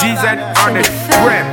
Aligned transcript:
GZ 0.00 0.24
on 0.64 0.74
the 0.74 0.82
gram. 1.22 1.46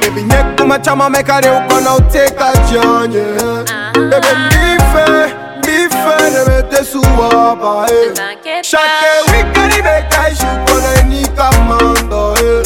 Baby, 0.00 0.22
nye 0.22 0.56
kuma 0.56 0.78
chama 0.78 1.08
meka 1.10 1.40
I'll 1.44 2.00
take 2.10 2.40
a 2.40 2.52
chonye 2.68 3.24
Baby, 3.94 4.32
bife, 4.50 5.34
bife, 5.62 6.14
nemete 6.32 6.84
suwa 6.84 7.56
ba 7.56 7.86
eh. 7.90 8.62
Shake 8.62 9.10
wikari 9.32 9.82
beka 9.82 10.28
ishu 10.30 10.46
kona 10.66 10.94
enika 11.00 11.50
mando 11.68 12.34
eh. 12.36 12.62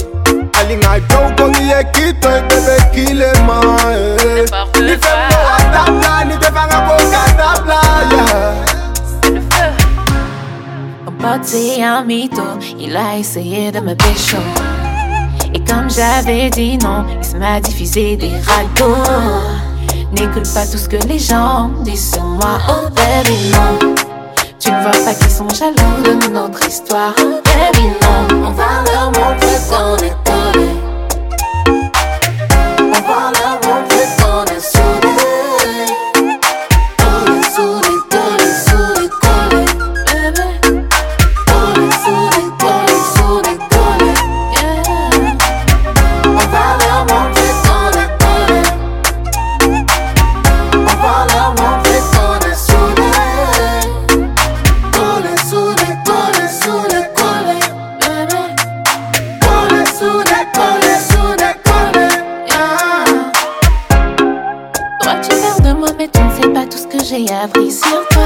Alinga 0.60 0.96
ipe 0.96 1.14
uko 1.16 1.48
nye 1.48 1.84
kito, 1.92 2.28
eh, 2.30 2.42
bebe 2.48 2.84
kile 2.94 3.32
ma 3.46 3.60
Nife 4.80 5.08
mwa 5.30 5.56
tanga, 5.72 6.24
nife 6.24 6.43
C'est 11.42 11.82
un 11.82 12.04
mytho, 12.04 12.42
il 12.78 12.96
a 12.96 13.18
essayé 13.18 13.70
de 13.70 13.80
me 13.80 13.94
pécho. 13.94 14.38
Et 15.52 15.60
comme 15.60 15.90
j'avais 15.90 16.48
dit 16.50 16.78
non, 16.78 17.04
il 17.32 17.38
m'a 17.38 17.60
diffusé 17.60 18.16
des 18.16 18.30
ragots. 18.46 19.02
N'écoute 20.12 20.48
pas 20.54 20.66
tout 20.66 20.78
ce 20.78 20.88
que 20.88 20.96
les 21.06 21.18
gens 21.18 21.70
disent 21.82 22.12
sur 22.14 22.24
moi, 22.24 22.58
oh 22.68 22.88
baby 22.94 23.50
non. 23.52 23.94
Tu 24.58 24.70
ne 24.70 24.80
vois 24.80 25.04
pas 25.04 25.14
qu'ils 25.14 25.30
sont 25.30 25.48
jaloux 25.48 26.02
de 26.02 26.28
notre 26.28 26.66
histoire, 26.66 27.14
oh 27.20 27.40
baby 27.44 27.88
j'ai 67.14 67.32
appris 67.32 67.70
sur 67.70 68.08
toi. 68.10 68.22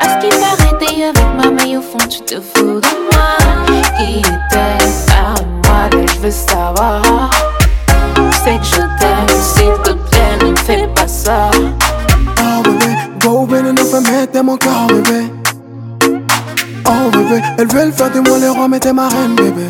À 0.00 0.08
ce 0.08 0.26
qui 0.26 0.28
paraît 0.38 0.78
t'es 0.78 1.02
avec 1.04 1.34
moi 1.34 1.50
mais 1.50 1.76
au 1.76 1.80
fond 1.80 1.98
tu 2.08 2.20
te 2.20 2.34
fous 2.34 2.80
de 2.80 2.92
moi. 3.10 3.36
Qui 3.98 4.18
était 4.20 4.86
parle-moi 5.08 5.90
mais 5.96 6.06
je 6.06 6.20
veux 6.20 6.30
savoir. 6.30 7.30
Tu 8.14 8.22
sais 8.44 8.58
que 8.58 8.64
je 8.64 8.82
t'aime 8.98 9.40
s'il 9.42 9.82
te 9.82 9.92
plaît 9.92 10.36
ne 10.42 10.50
me 10.50 10.56
fais 10.56 10.88
pas 10.94 11.08
ça. 11.08 11.50
Oh 11.56 12.62
bébé, 12.62 12.94
go 13.20 13.46
bébé, 13.46 13.72
ne 13.72 13.78
fais 13.78 14.00
mettre 14.00 14.42
mon 14.44 14.56
corps 14.56 14.86
bébé. 14.88 15.24
Oh 16.86 17.10
bébé, 17.10 17.42
elles 17.58 17.68
veulent 17.68 17.92
faire 17.92 18.12
de 18.12 18.20
moi 18.20 18.38
le 18.38 18.50
roi 18.50 18.68
mais 18.68 18.78
t'es 18.78 18.92
ma 18.92 19.08
reine 19.08 19.34
bébé. 19.34 19.66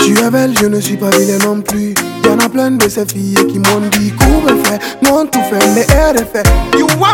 Tu 0.00 0.18
es 0.18 0.30
belle, 0.30 0.54
je 0.60 0.66
ne 0.66 0.80
suis 0.80 0.98
pas 0.98 1.08
vilain 1.08 1.38
non 1.46 1.62
plus. 1.62 1.94
Y'en 2.24 2.38
a 2.38 2.48
plein 2.48 2.70
de 2.70 2.88
ces 2.90 3.06
filles 3.06 3.46
qui 3.48 3.58
m'ont 3.58 3.80
dit 3.92 4.12
tout 4.12 4.43
beautiful. 6.12 6.42
You 6.78 6.86
want. 6.98 7.13